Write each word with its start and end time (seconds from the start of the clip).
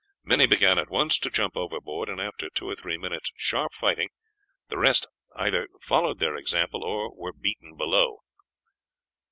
Many 0.23 0.47
began 0.47 0.79
at 0.79 0.89
once 0.89 1.19
to 1.19 1.29
jump 1.29 1.55
overboard, 1.55 2.09
and 2.09 2.19
after 2.19 2.49
two 2.49 2.67
or 2.67 2.75
three 2.75 2.97
minutes' 2.97 3.31
sharp 3.37 3.71
fighting 3.71 4.09
the 4.67 4.79
rest 4.79 5.05
either 5.35 5.67
followed 5.79 6.17
their 6.17 6.35
example 6.35 6.83
or 6.83 7.15
were 7.15 7.31
beaten 7.31 7.75
below. 7.77 8.21